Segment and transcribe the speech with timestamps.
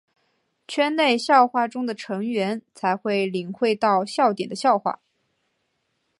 [0.67, 4.99] 圈内笑话中的成员才能领会到笑点的笑话。